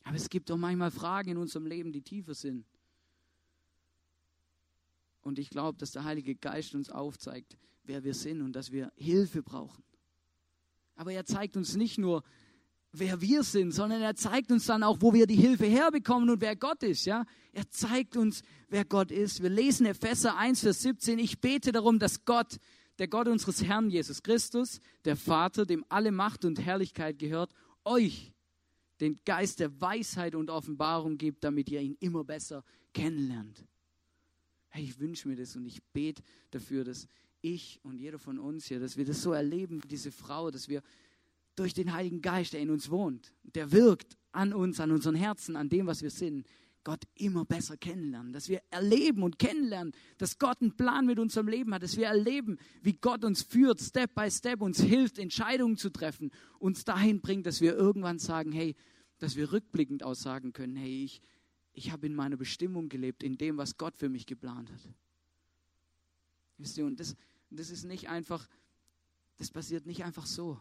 [0.04, 2.66] Aber es gibt doch manchmal Fragen in unserem Leben, die tiefer sind.
[5.28, 8.94] Und ich glaube, dass der Heilige Geist uns aufzeigt, wer wir sind und dass wir
[8.96, 9.84] Hilfe brauchen.
[10.96, 12.24] Aber er zeigt uns nicht nur,
[12.94, 16.40] wer wir sind, sondern er zeigt uns dann auch, wo wir die Hilfe herbekommen und
[16.40, 17.06] wer Gott ist.
[17.06, 17.26] Ja?
[17.52, 19.44] Er zeigt uns, wer Gott ist.
[19.44, 21.20] Wir lesen Epheser 1, Vers 17.
[21.20, 22.58] Ich bete darum, dass Gott,
[22.98, 27.52] der Gott unseres Herrn Jesus Christus, der Vater, dem alle Macht und Herrlichkeit gehört,
[27.84, 28.34] euch
[29.02, 32.64] den Geist der Weisheit und Offenbarung gibt, damit ihr ihn immer besser
[32.94, 33.66] kennenlernt.
[34.78, 37.08] Hey, ich wünsche mir das und ich bete dafür, dass
[37.42, 40.84] ich und jeder von uns hier, dass wir das so erleben, diese Frau, dass wir
[41.56, 45.56] durch den Heiligen Geist, der in uns wohnt, der wirkt an uns, an unseren Herzen,
[45.56, 46.46] an dem, was wir sind,
[46.84, 51.48] Gott immer besser kennenlernen, dass wir erleben und kennenlernen, dass Gott einen Plan mit unserem
[51.48, 55.78] Leben hat, dass wir erleben, wie Gott uns führt, Step by Step, uns hilft, Entscheidungen
[55.78, 58.76] zu treffen, uns dahin bringt, dass wir irgendwann sagen, hey,
[59.18, 61.20] dass wir rückblickend aussagen können, hey, ich,
[61.78, 64.80] ich habe in meiner Bestimmung gelebt, in dem, was Gott für mich geplant hat.
[66.58, 67.16] Wisst ihr, und das,
[67.50, 68.48] das ist nicht einfach,
[69.38, 70.60] das passiert nicht einfach so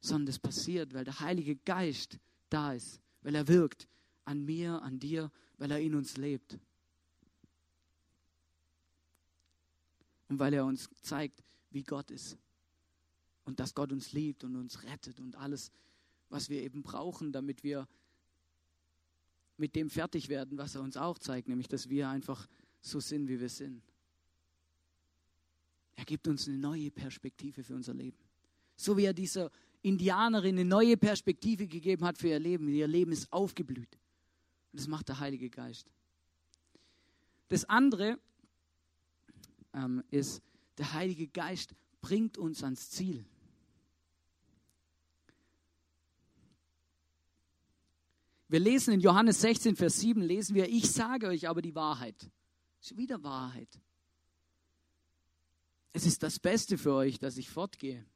[0.00, 2.18] sondern das passiert, weil der Heilige Geist
[2.50, 3.88] da ist, weil er wirkt
[4.24, 6.58] an mir, an dir, weil er in uns lebt.
[10.28, 12.36] Und weil er uns zeigt, wie Gott ist.
[13.44, 15.72] Und dass Gott uns liebt und uns rettet und alles,
[16.28, 17.88] was wir eben brauchen, damit wir
[19.58, 22.48] mit dem fertig werden, was er uns auch zeigt, nämlich dass wir einfach
[22.80, 23.82] so sind, wie wir sind.
[25.96, 28.18] Er gibt uns eine neue Perspektive für unser Leben.
[28.76, 29.50] So wie er dieser
[29.82, 32.68] Indianerin eine neue Perspektive gegeben hat für ihr Leben.
[32.68, 33.98] Ihr Leben ist aufgeblüht.
[34.72, 35.90] Und das macht der Heilige Geist.
[37.48, 38.18] Das andere
[39.74, 40.42] ähm, ist,
[40.76, 43.24] der Heilige Geist bringt uns ans Ziel.
[48.50, 52.30] Wir lesen in Johannes 16, Vers 7, lesen wir, ich sage euch aber die Wahrheit.
[52.80, 53.68] Schon wieder Wahrheit.
[55.92, 58.06] Es ist das Beste für euch, dass ich fortgehe.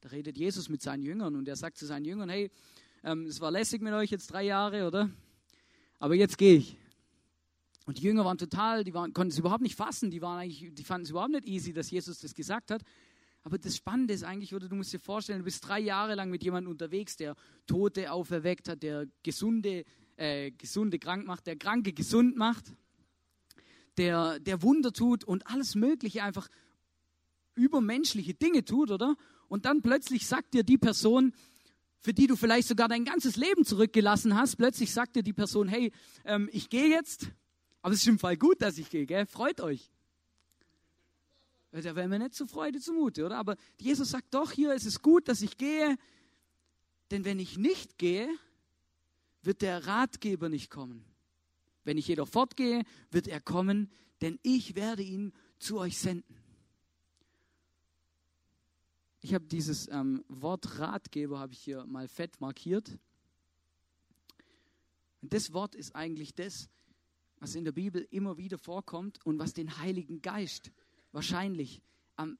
[0.00, 2.50] Da redet Jesus mit seinen Jüngern und er sagt zu seinen Jüngern, hey,
[3.02, 5.10] ähm, es war lässig mit euch jetzt drei Jahre, oder?
[5.98, 6.78] Aber jetzt gehe ich.
[7.84, 10.72] Und die Jünger waren total, die waren, konnten es überhaupt nicht fassen, die, waren eigentlich,
[10.72, 12.82] die fanden es überhaupt nicht easy, dass Jesus das gesagt hat.
[13.44, 16.30] Aber das Spannende ist eigentlich, oder du musst dir vorstellen, du bist drei Jahre lang
[16.30, 19.84] mit jemandem unterwegs, der Tote auferweckt hat, der Gesunde,
[20.16, 22.72] äh, Gesunde krank macht, der Kranke gesund macht,
[23.98, 26.48] der, der Wunder tut und alles Mögliche einfach
[27.54, 29.14] übermenschliche Dinge tut, oder?
[29.48, 31.34] Und dann plötzlich sagt dir die Person,
[31.98, 35.68] für die du vielleicht sogar dein ganzes Leben zurückgelassen hast, plötzlich sagt dir die Person,
[35.68, 35.92] hey,
[36.24, 37.28] ähm, ich gehe jetzt,
[37.82, 39.90] aber es ist im Fall gut, dass ich gehe, freut euch.
[41.82, 43.36] Da wäre mir nicht zur Freude zumute, oder?
[43.36, 45.96] Aber Jesus sagt doch hier, es ist gut, dass ich gehe,
[47.10, 48.28] denn wenn ich nicht gehe,
[49.42, 51.04] wird der Ratgeber nicht kommen.
[51.82, 56.36] Wenn ich jedoch fortgehe, wird er kommen, denn ich werde ihn zu euch senden.
[59.20, 62.98] Ich habe dieses ähm, Wort Ratgeber habe ich hier mal fett markiert.
[65.22, 66.68] Und das Wort ist eigentlich das,
[67.40, 70.70] was in der Bibel immer wieder vorkommt und was den Heiligen Geist
[71.14, 71.80] wahrscheinlich
[72.16, 72.38] am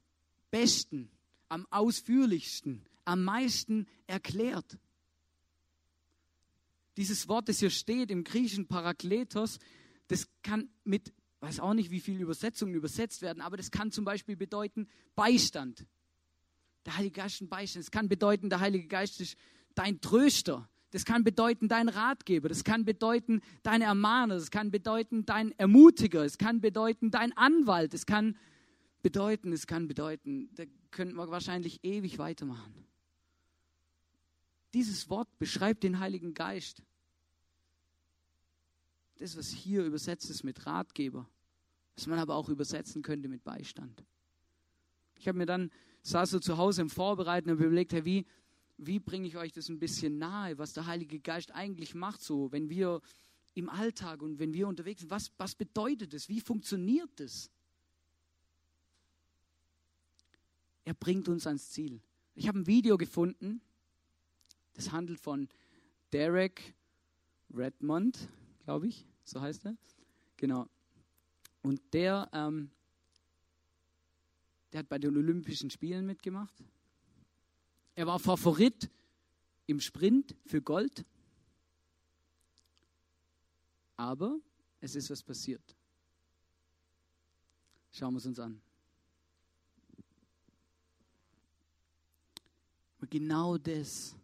[0.50, 1.10] besten,
[1.48, 4.78] am ausführlichsten, am meisten erklärt.
[6.96, 9.58] Dieses Wort, das hier steht im griechischen Parakletos,
[10.08, 11.12] das kann mit
[11.44, 15.86] weiß auch nicht, wie viele Übersetzungen übersetzt werden, aber das kann zum Beispiel bedeuten Beistand.
[16.86, 17.84] Der Heilige Geist ist ein Beistand.
[17.84, 19.36] Das kann bedeuten, der Heilige Geist ist
[19.74, 20.68] dein Tröster.
[20.90, 22.48] Das kann bedeuten dein Ratgeber.
[22.48, 24.36] Das kann bedeuten dein Ermahner.
[24.36, 26.24] Das kann bedeuten dein Ermutiger.
[26.24, 27.92] Es kann bedeuten dein Anwalt.
[27.92, 28.36] Es kann
[29.04, 30.48] bedeuten, es kann bedeuten.
[30.54, 32.74] Da könnten wir wahrscheinlich ewig weitermachen.
[34.72, 36.82] Dieses Wort beschreibt den Heiligen Geist.
[39.18, 41.28] Das, was hier übersetzt ist mit Ratgeber,
[41.94, 44.02] was man aber auch übersetzen könnte mit Beistand.
[45.16, 45.70] Ich habe mir dann,
[46.02, 48.26] saß so zu Hause im Vorbereiten und überlegt, hey, wie,
[48.78, 52.50] wie bringe ich euch das ein bisschen nahe, was der Heilige Geist eigentlich macht, so,
[52.52, 53.02] wenn wir
[53.52, 56.30] im Alltag und wenn wir unterwegs sind, was, was bedeutet das?
[56.30, 57.50] Wie funktioniert das?
[60.84, 62.00] Er bringt uns ans Ziel.
[62.34, 63.60] Ich habe ein Video gefunden,
[64.74, 65.48] das handelt von
[66.12, 66.74] Derek
[67.52, 68.28] Redmond,
[68.64, 69.76] glaube ich, so heißt er.
[70.36, 70.68] Genau.
[71.62, 72.70] Und der, ähm,
[74.72, 76.54] der hat bei den Olympischen Spielen mitgemacht.
[77.94, 78.90] Er war Favorit
[79.66, 81.04] im Sprint für Gold.
[83.96, 84.38] Aber
[84.80, 85.76] es ist was passiert.
[87.92, 88.60] Schauen wir es uns an.
[93.04, 94.16] Und genau das,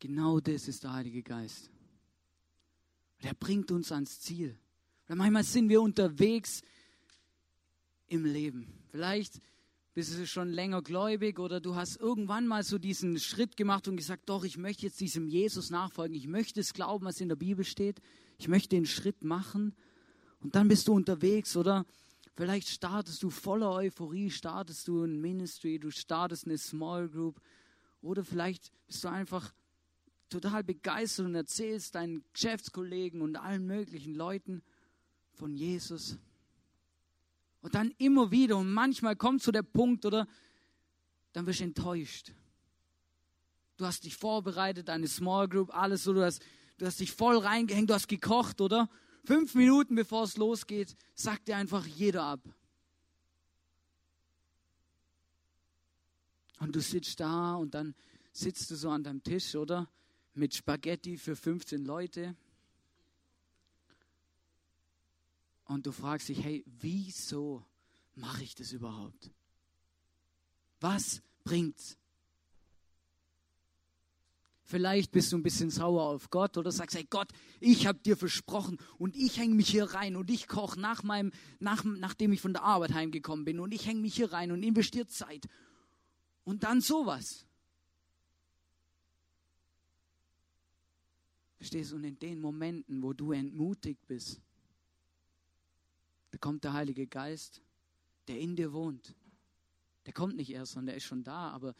[0.00, 1.70] genau das ist der Heilige Geist.
[3.16, 4.58] Und er bringt uns ans Ziel.
[5.06, 6.60] Oder manchmal sind wir unterwegs
[8.06, 8.70] im Leben.
[8.90, 9.40] Vielleicht
[9.94, 13.96] bist du schon länger gläubig oder du hast irgendwann mal so diesen Schritt gemacht und
[13.96, 16.14] gesagt, doch, ich möchte jetzt diesem Jesus nachfolgen.
[16.14, 18.02] Ich möchte es glauben, was in der Bibel steht.
[18.36, 19.74] Ich möchte den Schritt machen.
[20.40, 21.86] Und dann bist du unterwegs oder
[22.36, 27.40] vielleicht startest du voller Euphorie, startest du ein Ministry, du startest eine Small Group
[28.02, 29.52] oder vielleicht bist du einfach
[30.28, 34.62] total begeistert und erzählst deinen Geschäftskollegen und allen möglichen Leuten
[35.32, 36.16] von Jesus.
[37.62, 40.26] Und dann immer wieder und manchmal kommt zu der Punkt, oder
[41.32, 42.32] dann wirst du enttäuscht.
[43.76, 46.42] Du hast dich vorbereitet, eine Small Group, alles so, du hast,
[46.78, 48.88] du hast dich voll reingehängt, du hast gekocht, oder?
[49.24, 52.40] Fünf Minuten bevor es losgeht, sagt dir einfach jeder ab.
[56.60, 57.94] Und du sitzt da und dann
[58.32, 59.88] sitzt du so an deinem Tisch, oder?
[60.34, 62.36] mit Spaghetti für 15 Leute.
[65.66, 67.64] Und du fragst dich, hey, wieso
[68.14, 69.30] mache ich das überhaupt?
[70.80, 71.96] Was bringt's?
[74.64, 78.16] Vielleicht bist du ein bisschen sauer auf Gott oder sagst, hey Gott, ich habe dir
[78.16, 82.40] versprochen und ich hänge mich hier rein und ich koche nach meinem, nach, nachdem ich
[82.40, 85.48] von der Arbeit heimgekommen bin und ich hänge mich hier rein und investiere Zeit.
[86.44, 87.46] Und dann sowas.
[91.56, 91.96] Verstehst du?
[91.96, 94.40] Und in den Momenten, wo du entmutigt bist,
[96.30, 97.60] da kommt der Heilige Geist,
[98.28, 99.14] der in dir wohnt.
[100.06, 101.74] Der kommt nicht erst, sondern der ist schon da, aber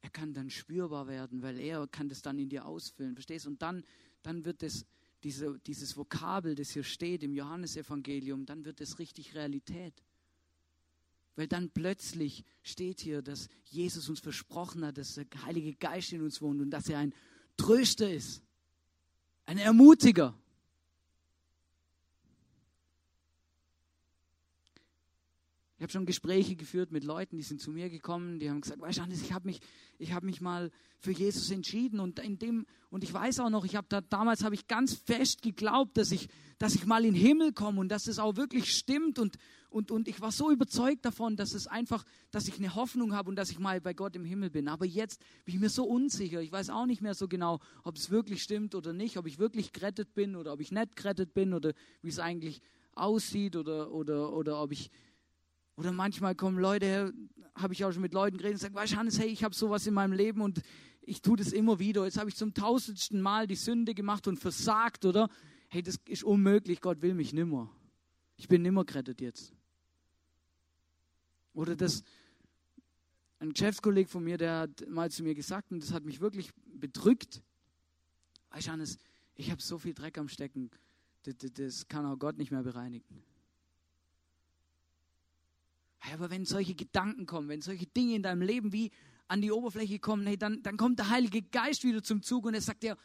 [0.00, 3.14] er kann dann spürbar werden, weil er kann das dann in dir ausfüllen.
[3.14, 3.50] Verstehst du?
[3.50, 3.84] Und dann,
[4.22, 4.86] dann wird es,
[5.24, 9.94] diese, dieses Vokabel, das hier steht im Johannesevangelium, dann wird es richtig Realität.
[11.38, 16.22] Weil dann plötzlich steht hier, dass Jesus uns versprochen hat, dass der Heilige Geist in
[16.22, 17.14] uns wohnt und dass er ein
[17.56, 18.42] Tröster ist
[19.48, 20.34] ein Ermutiger.
[25.78, 28.80] Ich habe schon Gespräche geführt mit Leuten, die sind zu mir gekommen, die haben gesagt,
[28.80, 29.60] weißt du, Hannes, ich habe mich,
[30.12, 33.76] hab mich mal für Jesus entschieden und in dem und ich weiß auch noch, ich
[33.76, 37.22] habe da damals habe ich ganz fest geglaubt, dass ich, dass ich mal in den
[37.22, 39.38] Himmel komme und dass es auch wirklich stimmt und
[39.70, 43.28] und, und ich war so überzeugt davon, dass es einfach, dass ich eine Hoffnung habe
[43.28, 44.66] und dass ich mal bei Gott im Himmel bin.
[44.66, 46.40] Aber jetzt bin ich mir so unsicher.
[46.40, 49.38] Ich weiß auch nicht mehr so genau, ob es wirklich stimmt oder nicht, ob ich
[49.38, 52.62] wirklich gerettet bin oder ob ich nicht gerettet bin oder wie es eigentlich
[52.94, 54.90] aussieht oder, oder, oder ob ich,
[55.78, 57.12] oder manchmal kommen Leute her,
[57.54, 59.86] habe ich auch schon mit Leuten geredet und sagen, weißt Hannes, hey, ich habe sowas
[59.86, 60.60] in meinem Leben und
[61.02, 62.04] ich tue das immer wieder.
[62.04, 65.28] Jetzt habe ich zum tausendsten Mal die Sünde gemacht und versagt, oder?
[65.68, 67.70] Hey, das ist unmöglich, Gott will mich nimmer.
[68.36, 69.52] Ich bin nimmer gerettet jetzt.
[71.54, 72.02] Oder das,
[73.38, 76.50] ein Geschäftskollege von mir, der hat mal zu mir gesagt, und das hat mich wirklich
[76.74, 77.40] bedrückt,
[78.50, 78.98] weißt Hannes,
[79.36, 80.72] ich habe so viel Dreck am Stecken,
[81.22, 83.27] das, das kann auch Gott nicht mehr bereinigen.
[86.00, 88.90] Aber wenn solche Gedanken kommen, wenn solche Dinge in deinem Leben wie
[89.26, 92.54] an die Oberfläche kommen, hey, dann, dann kommt der Heilige Geist wieder zum Zug und
[92.54, 92.96] er sagt dir,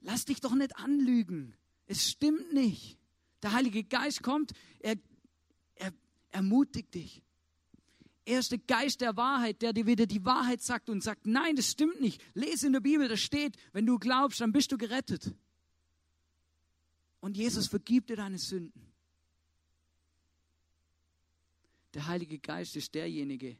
[0.00, 1.54] lass dich doch nicht anlügen.
[1.86, 2.98] Es stimmt nicht.
[3.42, 4.96] Der Heilige Geist kommt, er
[6.34, 7.22] ermutigt dich.
[8.26, 11.56] Er ist der Geist der Wahrheit, der dir wieder die Wahrheit sagt und sagt, nein,
[11.56, 12.22] das stimmt nicht.
[12.34, 15.34] Lese in der Bibel, da steht, wenn du glaubst, dann bist du gerettet.
[17.20, 18.93] Und Jesus vergibt dir deine Sünden.
[21.94, 23.56] Der Heilige Geist ist derjenige,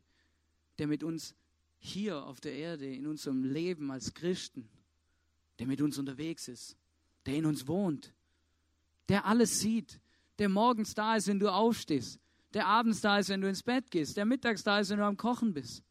[0.78, 1.34] der mit uns
[1.78, 4.68] hier auf der Erde, in unserem Leben als Christen,
[5.58, 6.76] der mit uns unterwegs ist,
[7.26, 8.12] der in uns wohnt,
[9.08, 10.00] der alles sieht,
[10.38, 12.18] der morgens da ist, wenn du aufstehst,
[12.54, 15.04] der abends da ist, wenn du ins Bett gehst, der mittags da ist, wenn du
[15.04, 15.84] am Kochen bist,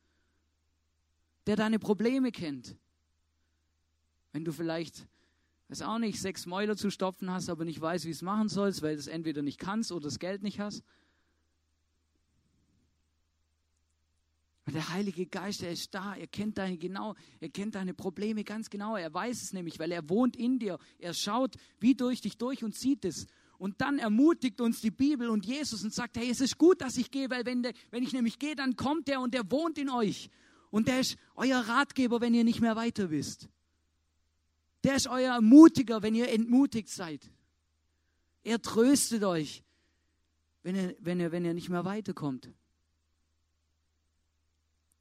[1.46, 2.76] der deine Probleme kennt.
[4.32, 5.08] Wenn du vielleicht,
[5.70, 8.82] weiß auch nicht, sechs Mäuler zu stopfen hast, aber nicht weißt, wie es machen sollst,
[8.82, 10.84] weil du es entweder nicht kannst oder das Geld nicht hast.
[14.72, 18.70] Der Heilige Geist, er ist da, er kennt deine genau, er kennt deine Probleme ganz
[18.70, 18.96] genau.
[18.96, 20.80] Er weiß es nämlich, weil er wohnt in dir.
[21.00, 23.28] Er schaut wie durch dich durch und sieht es.
[23.58, 26.98] Und dann ermutigt uns die Bibel und Jesus und sagt, hey, es ist gut, dass
[26.98, 29.78] ich gehe, weil wenn, der, wenn ich nämlich gehe, dann kommt er und der wohnt
[29.78, 30.30] in euch.
[30.70, 33.50] Und der ist euer Ratgeber, wenn ihr nicht mehr weiter wisst.
[34.84, 37.30] Der ist euer Ermutiger, wenn ihr entmutigt seid.
[38.44, 39.64] Er tröstet euch,
[40.64, 42.50] wenn ihr, wenn ihr, wenn ihr nicht mehr weiterkommt.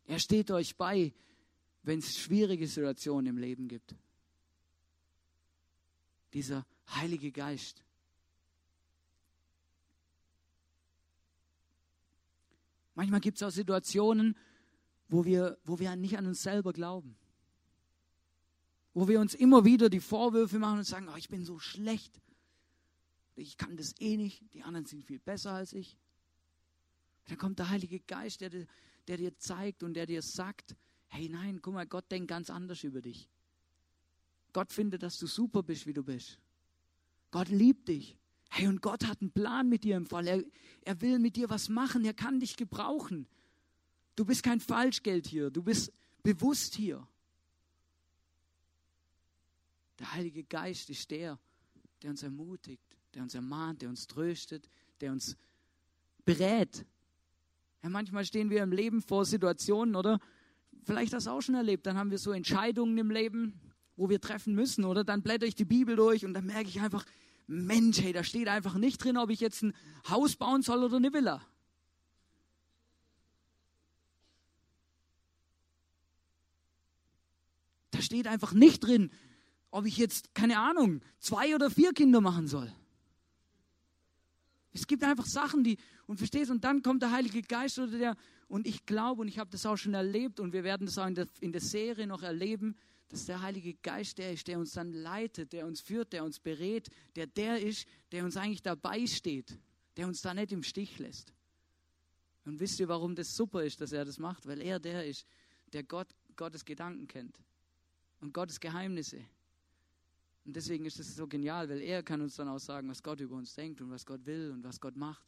[0.07, 1.13] Er steht euch bei,
[1.83, 3.95] wenn es schwierige Situationen im Leben gibt.
[6.33, 7.83] Dieser Heilige Geist.
[12.95, 14.37] Manchmal gibt es auch Situationen,
[15.09, 17.17] wo wir, wo wir nicht an uns selber glauben.
[18.95, 22.21] Wo wir uns immer wieder die Vorwürfe machen und sagen, oh, ich bin so schlecht.
[23.35, 24.43] Ich kann das eh nicht.
[24.53, 25.97] Die anderen sind viel besser als ich.
[27.29, 28.51] Dann kommt der Heilige Geist, der,
[29.09, 30.77] der dir zeigt und der dir sagt,
[31.09, 33.29] hey nein, guck mal, Gott denkt ganz anders über dich.
[34.53, 36.39] Gott findet, dass du super bist, wie du bist.
[37.31, 38.17] Gott liebt dich.
[38.51, 40.27] Hey, und Gott hat einen Plan mit dir im Fall.
[40.29, 40.45] Er,
[40.83, 42.05] er will mit dir was machen.
[42.05, 43.27] Er kann dich gebrauchen.
[44.15, 45.51] Du bist kein Falschgeld hier.
[45.51, 45.91] Du bist
[46.23, 47.07] bewusst hier.
[49.99, 51.39] Der Heilige Geist ist der,
[52.03, 54.69] der uns ermutigt, der uns ermahnt, der uns tröstet,
[55.01, 55.37] der uns
[56.25, 56.85] berät.
[57.83, 60.21] Ja, manchmal stehen wir im Leben vor Situationen, oder?
[60.85, 61.87] Vielleicht hast du auch schon erlebt.
[61.87, 63.61] Dann haben wir so Entscheidungen im Leben,
[63.97, 65.03] wo wir treffen müssen, oder?
[65.03, 67.05] Dann blätter ich die Bibel durch und dann merke ich einfach,
[67.49, 69.75] Mensch, hey, da steht einfach nicht drin, ob ich jetzt ein
[70.09, 71.43] Haus bauen soll oder eine Villa.
[77.91, 79.11] Da steht einfach nicht drin,
[79.71, 82.73] ob ich jetzt, keine Ahnung, zwei oder vier Kinder machen soll.
[84.73, 88.17] Es gibt einfach Sachen, die, und verstehst, und dann kommt der Heilige Geist oder der,
[88.49, 91.07] und ich glaube, und ich habe das auch schon erlebt, und wir werden das auch
[91.07, 92.75] in der, in der Serie noch erleben,
[93.13, 96.41] dass der Heilige Geist der ist, der uns dann leitet, der uns führt, der uns
[96.41, 99.59] berät, der der ist, der uns eigentlich dabei steht,
[99.99, 101.35] der uns da nicht im Stich lässt.
[102.47, 104.47] Und wisst ihr, warum das super ist, dass er das macht?
[104.47, 105.27] Weil er der ist,
[105.75, 107.39] der Gott, Gottes Gedanken kennt
[108.21, 109.23] und Gottes Geheimnisse.
[110.45, 113.21] Und deswegen ist es so genial, weil er kann uns dann auch sagen, was Gott
[113.21, 115.25] über uns denkt und was Gott will und was Gott macht.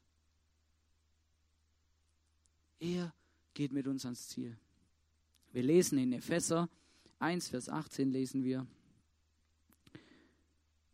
[2.80, 3.14] Er
[3.54, 4.58] geht mit uns ans Ziel.
[5.52, 6.68] Wir lesen in Epheser
[7.20, 8.66] 1, Vers 18 lesen wir,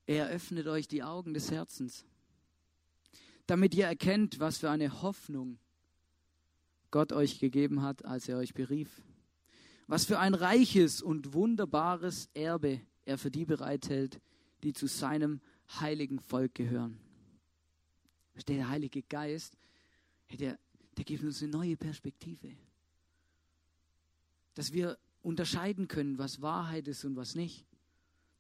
[0.07, 2.05] er öffnet euch die Augen des Herzens,
[3.47, 5.59] damit ihr erkennt, was für eine Hoffnung
[6.91, 9.03] Gott euch gegeben hat, als er euch berief.
[9.87, 14.21] Was für ein reiches und wunderbares Erbe er für die bereithält,
[14.63, 15.41] die zu seinem
[15.81, 16.99] heiligen Volk gehören.
[18.49, 19.57] Der Heilige Geist,
[20.39, 20.59] der,
[20.97, 22.57] der gibt uns eine neue Perspektive.
[24.55, 27.67] Dass wir unterscheiden können, was Wahrheit ist und was nicht.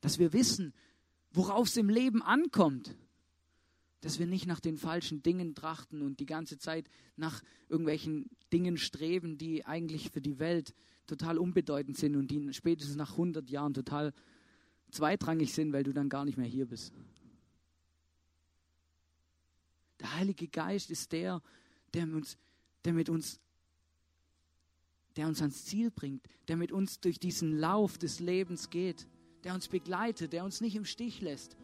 [0.00, 0.72] Dass wir wissen,
[1.32, 2.96] worauf es im Leben ankommt.
[4.00, 8.78] Dass wir nicht nach den falschen Dingen trachten und die ganze Zeit nach irgendwelchen Dingen
[8.78, 10.74] streben, die eigentlich für die Welt
[11.06, 14.14] total unbedeutend sind und die spätestens nach 100 Jahren total
[14.90, 16.92] zweitrangig sind, weil du dann gar nicht mehr hier bist.
[20.00, 21.42] Der Heilige Geist ist der,
[21.92, 22.38] der, uns,
[22.84, 23.40] der mit uns
[25.16, 29.06] der uns ans Ziel bringt, der mit uns durch diesen Lauf des Lebens geht,
[29.44, 31.56] der uns begleitet, der uns nicht im Stich lässt,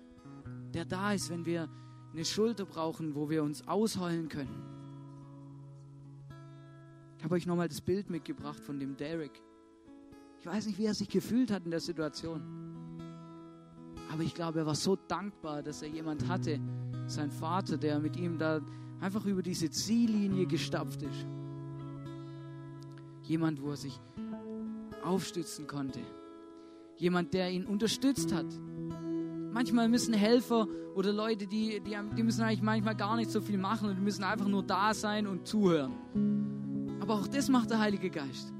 [0.74, 1.68] der da ist, wenn wir
[2.12, 4.62] eine Schulter brauchen, wo wir uns ausheulen können.
[7.18, 9.42] Ich habe euch nochmal das Bild mitgebracht von dem Derek.
[10.40, 12.65] Ich weiß nicht, wie er sich gefühlt hat in der Situation.
[14.12, 16.60] Aber ich glaube, er war so dankbar, dass er jemand hatte,
[17.06, 18.60] sein Vater, der mit ihm da
[19.00, 21.26] einfach über diese Ziellinie gestapft ist.
[23.22, 24.00] Jemand, wo er sich
[25.04, 26.00] aufstützen konnte.
[26.96, 28.46] Jemand, der ihn unterstützt hat.
[29.52, 33.58] Manchmal müssen Helfer oder Leute, die, die, die müssen eigentlich manchmal gar nicht so viel
[33.58, 35.92] machen und die müssen einfach nur da sein und zuhören.
[37.00, 38.52] Aber auch das macht der Heilige Geist.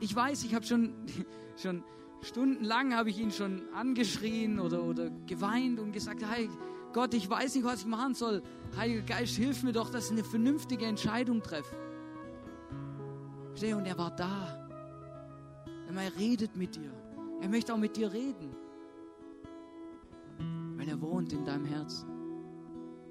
[0.00, 0.94] Ich weiß, ich habe schon,
[1.56, 1.82] schon
[2.22, 6.48] stundenlang habe ich ihn schon angeschrien oder, oder geweint und gesagt, hey,
[6.92, 8.42] Gott, ich weiß nicht, was ich machen soll.
[8.76, 11.76] Heiliger Geist, hilf mir doch, dass ich eine vernünftige Entscheidung treffe.
[13.60, 14.68] Und er war da.
[15.94, 16.90] Er redet mit dir.
[17.40, 18.56] Er möchte auch mit dir reden.
[20.76, 22.04] Weil er wohnt in deinem Herz.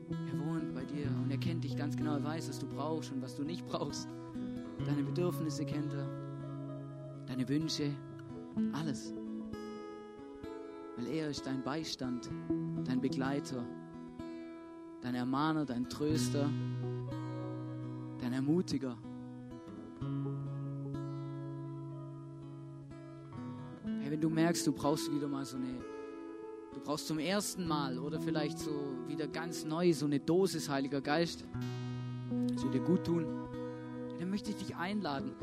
[0.09, 2.16] Er wohnt bei dir und er kennt dich ganz genau.
[2.16, 4.09] Er weiß, was du brauchst und was du nicht brauchst.
[4.86, 6.07] Deine Bedürfnisse kennt er.
[7.28, 7.91] Deine Wünsche.
[8.74, 9.14] Alles.
[10.97, 12.30] Weil er ist dein Beistand,
[12.86, 13.66] dein Begleiter,
[15.02, 16.49] dein Ermahner, dein Tröster,
[18.20, 18.97] dein Ermutiger.
[23.84, 25.80] Hey, wenn du merkst, du brauchst wieder mal so eine
[26.74, 28.72] Du brauchst zum ersten Mal oder vielleicht so
[29.08, 31.43] wieder ganz neu so eine Dosis Heiliger Geist.
[32.54, 33.26] Das würde dir gut tun.
[34.20, 35.34] Dann möchte ich dich einladen,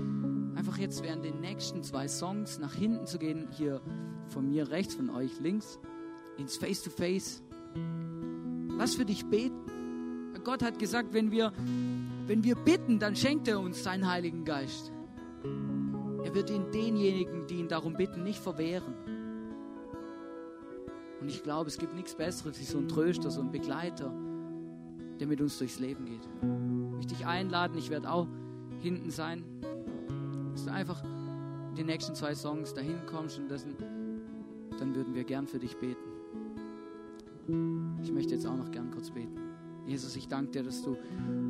[0.58, 3.80] einfach jetzt während den nächsten zwei Songs nach hinten zu gehen, hier
[4.28, 5.78] von mir rechts, von euch links,
[6.36, 7.42] ins Face-to-Face.
[8.76, 9.54] Lass für dich beten.
[10.42, 11.52] Gott hat gesagt, wenn wir,
[12.26, 14.90] wenn wir bitten, dann schenkt er uns seinen Heiligen Geist.
[16.24, 18.94] Er wird ihn denjenigen, die ihn darum bitten, nicht verwehren.
[21.20, 24.12] Und ich glaube, es gibt nichts Besseres wie so ein Tröster, so ein Begleiter,
[25.20, 26.28] der mit uns durchs Leben geht.
[26.42, 28.26] Ich möchte dich einladen, ich werde auch
[28.80, 29.44] hinten sein.
[30.58, 33.64] Dass du einfach in den nächsten zwei Songs dahin kommst und das,
[34.76, 36.02] dann würden wir gern für dich beten.
[38.02, 39.38] Ich möchte jetzt auch noch gern kurz beten.
[39.86, 40.96] Jesus, ich danke dir, dass du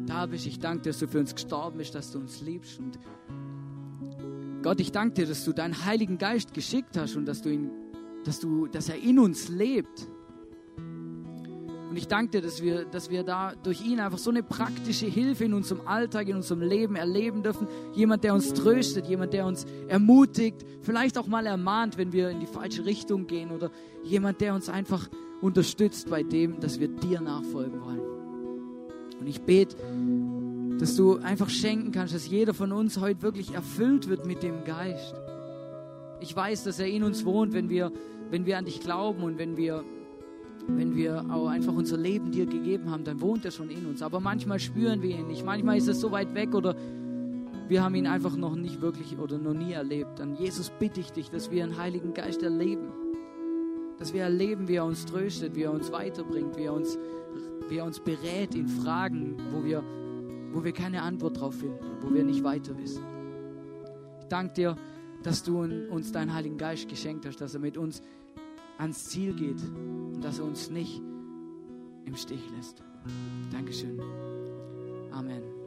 [0.05, 0.47] da bist.
[0.47, 2.79] Ich danke dir, dass du für uns gestorben bist, dass du uns liebst.
[2.81, 2.99] Und
[4.63, 7.71] Gott, ich danke dir, dass du deinen Heiligen Geist geschickt hast und dass du ihn
[8.25, 10.07] dass, du, dass er in uns lebt.
[11.89, 15.07] Und ich danke dir, dass wir, dass wir da durch ihn einfach so eine praktische
[15.07, 17.67] Hilfe in unserem Alltag, in unserem Leben erleben dürfen.
[17.95, 22.41] Jemand, der uns tröstet, jemand, der uns ermutigt, vielleicht auch mal ermahnt, wenn wir in
[22.41, 23.71] die falsche Richtung gehen oder
[24.05, 25.09] jemand, der uns einfach
[25.41, 28.01] unterstützt bei dem, dass wir dir nachfolgen wollen.
[29.21, 29.77] Und ich bete,
[30.79, 34.65] dass du einfach schenken kannst, dass jeder von uns heute wirklich erfüllt wird mit dem
[34.65, 35.15] Geist.
[36.21, 37.93] Ich weiß, dass er in uns wohnt, wenn wir,
[38.31, 39.85] wenn wir an dich glauben und wenn wir,
[40.69, 44.03] wenn wir auch einfach unser Leben dir gegeben haben, dann wohnt er schon in uns.
[44.03, 45.45] Aber manchmal spüren wir ihn nicht.
[45.45, 46.77] Manchmal ist er so weit weg oder
[47.69, 50.19] wir haben ihn einfach noch nicht wirklich oder noch nie erlebt.
[50.19, 52.89] Dann Jesus bitte ich dich, dass wir einen Heiligen Geist erleben.
[53.99, 56.99] Dass wir erleben, wie er uns tröstet, wie er uns weiterbringt, wie er uns,
[57.69, 59.83] wie er uns berät in Fragen, wo wir,
[60.53, 63.03] wo wir keine Antwort drauf finden, wo wir nicht weiter wissen.
[64.21, 64.77] Ich danke dir
[65.23, 68.03] dass du uns deinen Heiligen Geist geschenkt hast, dass er mit uns
[68.79, 71.01] ans Ziel geht und dass er uns nicht
[72.05, 72.83] im Stich lässt.
[73.53, 74.01] Dankeschön.
[75.13, 75.58] Amen.